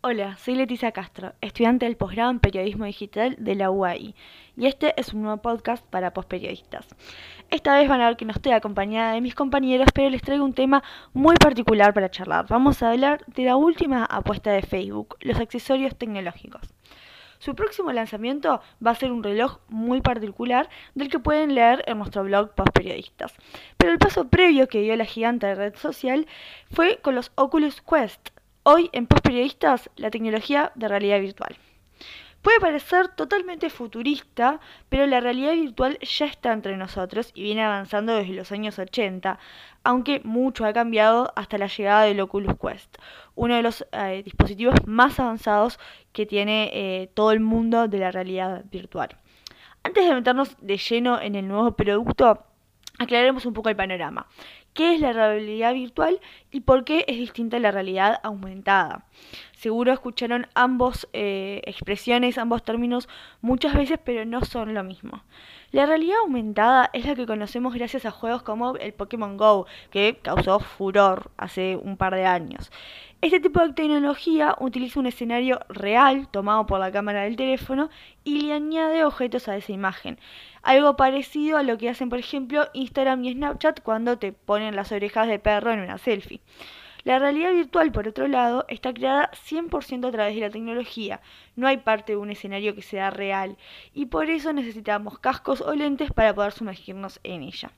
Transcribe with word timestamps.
Hola, 0.00 0.36
soy 0.36 0.54
Leticia 0.54 0.92
Castro, 0.92 1.32
estudiante 1.40 1.84
del 1.84 1.96
posgrado 1.96 2.30
en 2.30 2.38
Periodismo 2.38 2.84
Digital 2.84 3.34
de 3.36 3.56
la 3.56 3.68
UAI, 3.68 4.14
y 4.56 4.66
este 4.66 4.94
es 4.96 5.12
un 5.12 5.22
nuevo 5.22 5.42
podcast 5.42 5.84
para 5.86 6.12
posperiodistas. 6.12 6.86
Esta 7.50 7.76
vez 7.76 7.88
van 7.88 8.00
a 8.00 8.06
ver 8.06 8.16
que 8.16 8.24
no 8.24 8.30
estoy 8.30 8.52
acompañada 8.52 9.14
de 9.14 9.20
mis 9.20 9.34
compañeros, 9.34 9.88
pero 9.92 10.08
les 10.08 10.22
traigo 10.22 10.44
un 10.44 10.52
tema 10.52 10.84
muy 11.14 11.34
particular 11.34 11.92
para 11.94 12.12
charlar. 12.12 12.46
Vamos 12.48 12.80
a 12.80 12.92
hablar 12.92 13.24
de 13.26 13.42
la 13.42 13.56
última 13.56 14.04
apuesta 14.04 14.52
de 14.52 14.62
Facebook, 14.62 15.16
los 15.20 15.40
accesorios 15.40 15.96
tecnológicos. 15.96 16.62
Su 17.40 17.56
próximo 17.56 17.90
lanzamiento 17.90 18.60
va 18.84 18.92
a 18.92 18.94
ser 18.94 19.10
un 19.10 19.24
reloj 19.24 19.58
muy 19.68 20.00
particular 20.00 20.68
del 20.94 21.08
que 21.08 21.18
pueden 21.18 21.56
leer 21.56 21.82
en 21.88 21.98
nuestro 21.98 22.22
blog 22.22 22.54
Postperiodistas. 22.54 23.34
Pero 23.76 23.90
el 23.90 23.98
paso 23.98 24.28
previo 24.28 24.68
que 24.68 24.80
dio 24.80 24.94
la 24.94 25.04
gigante 25.04 25.52
red 25.56 25.74
social 25.74 26.28
fue 26.70 27.00
con 27.02 27.16
los 27.16 27.32
Oculus 27.34 27.82
Quest, 27.82 28.30
Hoy 28.70 28.90
en 28.92 29.06
Post 29.06 29.24
Periodistas, 29.24 29.88
la 29.96 30.10
tecnología 30.10 30.72
de 30.74 30.88
realidad 30.88 31.18
virtual. 31.20 31.56
Puede 32.42 32.60
parecer 32.60 33.08
totalmente 33.08 33.70
futurista, 33.70 34.60
pero 34.90 35.06
la 35.06 35.20
realidad 35.20 35.52
virtual 35.52 35.98
ya 36.00 36.26
está 36.26 36.52
entre 36.52 36.76
nosotros 36.76 37.30
y 37.32 37.44
viene 37.44 37.64
avanzando 37.64 38.14
desde 38.14 38.34
los 38.34 38.52
años 38.52 38.78
80, 38.78 39.38
aunque 39.84 40.20
mucho 40.22 40.66
ha 40.66 40.74
cambiado 40.74 41.32
hasta 41.34 41.56
la 41.56 41.68
llegada 41.68 42.02
del 42.02 42.20
Oculus 42.20 42.58
Quest, 42.60 42.98
uno 43.36 43.56
de 43.56 43.62
los 43.62 43.86
eh, 43.92 44.20
dispositivos 44.22 44.74
más 44.84 45.18
avanzados 45.18 45.80
que 46.12 46.26
tiene 46.26 46.68
eh, 46.74 47.10
todo 47.14 47.32
el 47.32 47.40
mundo 47.40 47.88
de 47.88 47.98
la 48.00 48.10
realidad 48.10 48.66
virtual. 48.70 49.16
Antes 49.82 50.06
de 50.06 50.14
meternos 50.14 50.54
de 50.60 50.76
lleno 50.76 51.18
en 51.18 51.36
el 51.36 51.48
nuevo 51.48 51.72
producto, 51.74 52.44
aclaremos 52.98 53.46
un 53.46 53.54
poco 53.54 53.70
el 53.70 53.76
panorama 53.76 54.26
qué 54.78 54.94
es 54.94 55.00
la 55.00 55.12
realidad 55.12 55.74
virtual 55.74 56.20
y 56.52 56.60
por 56.60 56.84
qué 56.84 57.04
es 57.08 57.16
distinta 57.16 57.56
a 57.56 57.60
la 57.60 57.72
realidad 57.72 58.20
aumentada. 58.22 59.06
Seguro 59.50 59.92
escucharon 59.92 60.46
ambos 60.54 61.08
eh, 61.12 61.62
expresiones, 61.64 62.38
ambos 62.38 62.62
términos 62.62 63.08
muchas 63.40 63.74
veces, 63.74 63.98
pero 64.04 64.24
no 64.24 64.44
son 64.44 64.74
lo 64.74 64.84
mismo. 64.84 65.24
La 65.72 65.84
realidad 65.84 66.18
aumentada 66.20 66.90
es 66.92 67.06
la 67.06 67.16
que 67.16 67.26
conocemos 67.26 67.74
gracias 67.74 68.06
a 68.06 68.12
juegos 68.12 68.42
como 68.42 68.76
el 68.76 68.92
Pokémon 68.92 69.36
Go, 69.36 69.66
que 69.90 70.20
causó 70.22 70.60
furor 70.60 71.32
hace 71.36 71.74
un 71.74 71.96
par 71.96 72.14
de 72.14 72.24
años. 72.24 72.70
Este 73.20 73.40
tipo 73.40 73.60
de 73.60 73.72
tecnología 73.72 74.54
utiliza 74.60 75.00
un 75.00 75.06
escenario 75.06 75.58
real 75.68 76.28
tomado 76.28 76.66
por 76.66 76.78
la 76.78 76.92
cámara 76.92 77.22
del 77.22 77.34
teléfono 77.34 77.90
y 78.22 78.42
le 78.42 78.52
añade 78.52 79.04
objetos 79.04 79.48
a 79.48 79.56
esa 79.56 79.72
imagen. 79.72 80.20
Algo 80.62 80.96
parecido 80.96 81.58
a 81.58 81.64
lo 81.64 81.78
que 81.78 81.88
hacen, 81.88 82.10
por 82.10 82.20
ejemplo, 82.20 82.68
Instagram 82.74 83.24
y 83.24 83.32
Snapchat 83.32 83.80
cuando 83.82 84.18
te 84.18 84.32
ponen 84.32 84.67
las 84.76 84.92
orejas 84.92 85.28
de 85.28 85.38
perro 85.38 85.72
en 85.72 85.80
una 85.80 85.98
selfie. 85.98 86.40
La 87.04 87.18
realidad 87.18 87.52
virtual, 87.52 87.92
por 87.92 88.08
otro 88.08 88.28
lado, 88.28 88.64
está 88.68 88.92
creada 88.92 89.30
100% 89.32 90.08
a 90.08 90.10
través 90.10 90.34
de 90.34 90.40
la 90.40 90.50
tecnología. 90.50 91.20
No 91.56 91.66
hay 91.68 91.78
parte 91.78 92.12
de 92.12 92.18
un 92.18 92.30
escenario 92.30 92.74
que 92.74 92.82
sea 92.82 93.10
real 93.10 93.56
y 93.94 94.06
por 94.06 94.28
eso 94.28 94.52
necesitamos 94.52 95.18
cascos 95.18 95.60
o 95.60 95.74
lentes 95.74 96.12
para 96.12 96.34
poder 96.34 96.52
sumergirnos 96.52 97.20
en 97.22 97.44
ella. 97.44 97.70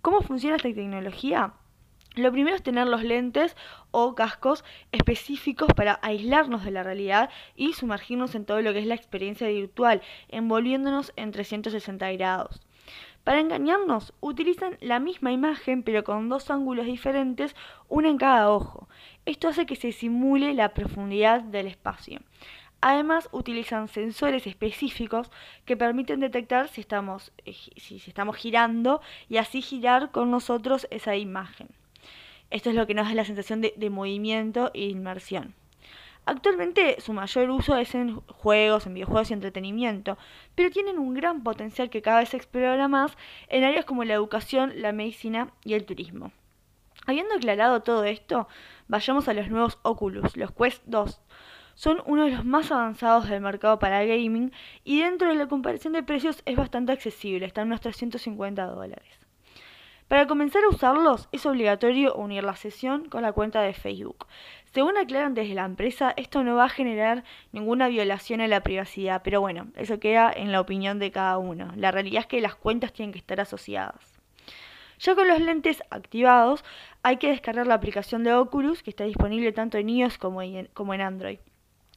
¿Cómo 0.00 0.20
funciona 0.22 0.56
esta 0.56 0.72
tecnología? 0.72 1.54
Lo 2.14 2.30
primero 2.30 2.56
es 2.56 2.62
tener 2.62 2.86
los 2.86 3.02
lentes 3.02 3.56
o 3.90 4.14
cascos 4.14 4.64
específicos 4.92 5.68
para 5.74 5.98
aislarnos 6.02 6.64
de 6.64 6.70
la 6.70 6.82
realidad 6.82 7.30
y 7.56 7.72
sumergirnos 7.72 8.34
en 8.34 8.44
todo 8.44 8.60
lo 8.60 8.72
que 8.72 8.80
es 8.80 8.86
la 8.86 8.94
experiencia 8.94 9.48
virtual, 9.48 10.02
envolviéndonos 10.28 11.12
en 11.16 11.32
360 11.32 12.12
grados. 12.12 12.60
Para 13.24 13.40
engañarnos, 13.40 14.12
utilizan 14.20 14.76
la 14.80 14.98
misma 14.98 15.30
imagen 15.30 15.82
pero 15.84 16.02
con 16.02 16.28
dos 16.28 16.50
ángulos 16.50 16.86
diferentes, 16.86 17.54
uno 17.88 18.08
en 18.08 18.18
cada 18.18 18.50
ojo. 18.50 18.88
Esto 19.26 19.48
hace 19.48 19.66
que 19.66 19.76
se 19.76 19.92
simule 19.92 20.54
la 20.54 20.74
profundidad 20.74 21.40
del 21.42 21.68
espacio. 21.68 22.20
Además, 22.80 23.28
utilizan 23.30 23.86
sensores 23.86 24.48
específicos 24.48 25.30
que 25.64 25.76
permiten 25.76 26.18
detectar 26.18 26.66
si 26.66 26.80
estamos, 26.80 27.32
eh, 27.44 27.54
si 27.76 28.02
estamos 28.04 28.36
girando 28.36 29.00
y 29.28 29.36
así 29.36 29.62
girar 29.62 30.10
con 30.10 30.32
nosotros 30.32 30.88
esa 30.90 31.14
imagen. 31.14 31.68
Esto 32.50 32.70
es 32.70 32.76
lo 32.76 32.88
que 32.88 32.94
nos 32.94 33.08
da 33.08 33.14
la 33.14 33.24
sensación 33.24 33.60
de, 33.60 33.90
movimiento 33.90 34.72
e 34.74 34.86
inmersión. 34.88 35.54
Actualmente 36.24 37.00
su 37.00 37.12
mayor 37.12 37.50
uso 37.50 37.76
es 37.76 37.94
en 37.96 38.20
juegos, 38.20 38.86
en 38.86 38.94
videojuegos 38.94 39.30
y 39.30 39.34
entretenimiento, 39.34 40.18
pero 40.54 40.70
tienen 40.70 40.98
un 40.98 41.14
gran 41.14 41.42
potencial 41.42 41.90
que 41.90 42.00
cada 42.00 42.20
vez 42.20 42.28
se 42.28 42.36
explora 42.36 42.86
más 42.86 43.16
en 43.48 43.64
áreas 43.64 43.84
como 43.84 44.04
la 44.04 44.14
educación, 44.14 44.72
la 44.76 44.92
medicina 44.92 45.52
y 45.64 45.74
el 45.74 45.84
turismo. 45.84 46.30
Habiendo 47.06 47.34
aclarado 47.34 47.82
todo 47.82 48.04
esto, 48.04 48.46
vayamos 48.86 49.26
a 49.26 49.34
los 49.34 49.48
nuevos 49.50 49.80
Oculus, 49.82 50.36
los 50.36 50.52
Quest 50.52 50.84
2. 50.86 51.20
Son 51.74 52.00
uno 52.06 52.24
de 52.24 52.30
los 52.30 52.44
más 52.44 52.70
avanzados 52.70 53.28
del 53.28 53.40
mercado 53.40 53.80
para 53.80 54.04
gaming 54.04 54.52
y 54.84 55.00
dentro 55.00 55.28
de 55.28 55.34
la 55.34 55.48
comparación 55.48 55.92
de 55.94 56.04
precios 56.04 56.42
es 56.44 56.56
bastante 56.56 56.92
accesible, 56.92 57.46
están 57.46 57.66
unos 57.66 57.80
350 57.80 58.64
dólares. 58.66 59.21
Para 60.12 60.26
comenzar 60.26 60.62
a 60.64 60.68
usarlos 60.68 61.26
es 61.32 61.46
obligatorio 61.46 62.14
unir 62.14 62.44
la 62.44 62.54
sesión 62.54 63.08
con 63.08 63.22
la 63.22 63.32
cuenta 63.32 63.62
de 63.62 63.72
Facebook. 63.72 64.26
Según 64.74 64.98
aclaran 64.98 65.32
desde 65.32 65.54
la 65.54 65.64
empresa, 65.64 66.12
esto 66.18 66.44
no 66.44 66.54
va 66.54 66.66
a 66.66 66.68
generar 66.68 67.24
ninguna 67.50 67.88
violación 67.88 68.42
a 68.42 68.46
la 68.46 68.62
privacidad, 68.62 69.22
pero 69.24 69.40
bueno, 69.40 69.68
eso 69.74 70.00
queda 70.00 70.30
en 70.30 70.52
la 70.52 70.60
opinión 70.60 70.98
de 70.98 71.10
cada 71.10 71.38
uno. 71.38 71.72
La 71.76 71.92
realidad 71.92 72.20
es 72.20 72.26
que 72.26 72.42
las 72.42 72.54
cuentas 72.54 72.92
tienen 72.92 73.12
que 73.12 73.20
estar 73.20 73.40
asociadas. 73.40 74.20
Ya 74.98 75.14
con 75.14 75.28
los 75.28 75.40
lentes 75.40 75.82
activados, 75.88 76.62
hay 77.02 77.16
que 77.16 77.30
descargar 77.30 77.66
la 77.66 77.72
aplicación 77.72 78.22
de 78.22 78.34
Oculus, 78.34 78.82
que 78.82 78.90
está 78.90 79.04
disponible 79.04 79.50
tanto 79.52 79.78
en 79.78 79.88
iOS 79.88 80.18
como 80.18 80.42
en, 80.42 81.00
Android. 81.00 81.38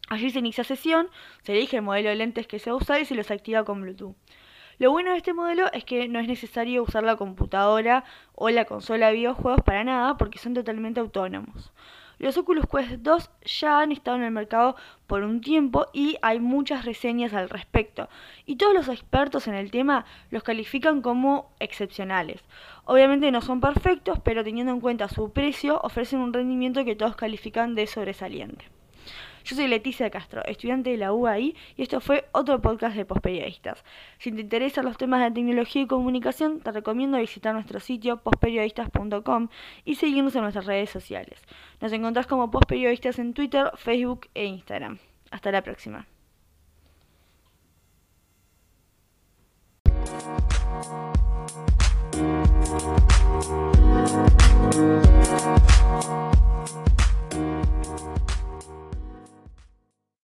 Allí 0.08 0.30
se 0.30 0.40
inicia 0.40 0.64
sesión, 0.64 1.09
se 1.44 1.52
elige 1.52 1.76
el 1.76 1.84
modelo 1.84 2.08
de 2.08 2.16
lentes 2.16 2.47
que 2.47 2.59
se 2.59 2.70
va 2.70 2.76
a 2.76 2.82
usar 2.82 3.02
y 3.02 3.06
se 3.06 3.14
los 3.14 3.30
activa 3.30 3.66
con 3.66 3.82
Bluetooth. 3.82 4.16
Lo 4.78 4.91
bueno 4.91 5.12
de 5.12 5.18
este 5.18 5.34
modelo 5.34 5.72
es 5.72 5.86
que 5.86 6.09
no 6.09 6.19
es 6.19 6.28
necesario 6.28 6.84
usar 6.84 7.03
la 7.03 7.16
computadora 7.16 8.03
o 8.34 8.50
la 8.50 8.66
consola 8.66 9.08
de 9.08 9.13
videojuegos 9.13 9.62
para 9.62 9.86
nada 9.86 10.18
porque 10.18 10.38
son 10.38 10.53
totalmente 10.53 11.00
autónomos. 11.00 11.72
Los 12.18 12.38
Oculus 12.38 12.66
Quest 12.68 13.02
2 13.02 13.30
ya 13.46 13.80
han 13.80 13.94
estado 13.94 14.18
en 14.18 14.24
el 14.24 14.31
mercado 14.31 14.75
por 15.08 15.24
un 15.24 15.40
tiempo 15.40 15.88
y 15.94 16.18
hay 16.22 16.40
muchas 16.40 16.84
reseñas 16.84 17.34
al 17.34 17.50
respecto. 17.50 18.09
Y 18.46 18.58
todos 18.58 18.74
los 18.74 18.90
expertos 18.90 19.47
en 19.47 19.53
el 19.53 19.72
tema 19.72 20.06
los 20.30 20.44
califican 20.44 21.02
como 21.02 21.53
excepcionales. 21.59 22.41
Obviamente 22.84 23.31
no 23.31 23.41
son 23.41 23.62
perfectos, 23.62 24.19
pero 24.24 24.44
teniendo 24.44 24.74
en 24.74 24.81
cuenta 24.81 25.08
su 25.08 25.31
precio 25.31 25.80
ofrecen 25.84 26.19
un 26.19 26.34
rendimiento 26.34 26.84
que 26.84 26.96
todos 26.96 27.16
califican 27.16 27.75
de 27.75 27.88
sobresaliente. 27.88 28.75
Yo 29.46 29.56
soy 29.56 29.68
Leticia 29.68 30.10
Castro, 30.10 30.44
estudiante 30.46 30.90
de 30.90 30.98
la 30.98 31.14
UAI, 31.14 31.56
y 31.78 31.84
esto 31.84 32.02
fue 32.02 32.28
otro 32.32 32.60
podcast 32.62 32.96
de 32.96 33.06
Postperiodistas. 33.06 33.84
Si 34.18 34.32
te 34.32 34.42
interesan 34.42 34.86
los 34.86 34.98
temas 34.98 35.22
de 35.22 35.30
tecnología 35.30 35.84
y 35.84 35.88
comunicación, 35.88 36.62
te 36.62 36.72
recomiendo 36.72 37.20
visitar 37.20 37.54
nuestro 37.54 37.80
sitio 37.80 38.18
postperiodistas.com 38.18 39.50
y 39.86 39.96
seguirnos 39.96 40.36
en 40.36 40.42
nuestras 40.42 40.66
redes 40.66 40.90
sociales. 40.90 41.40
Nos 41.80 41.94
encontrás 41.94 42.26
como 42.26 42.50
Postperiodistas 42.50 43.20
en 43.20 43.36
Twitter, 43.36 43.70
Facebook 43.76 44.28
e 44.34 44.46
Instagram. 44.46 44.98
Hasta 45.30 45.52
la 45.52 45.62
próxima. 45.62 46.08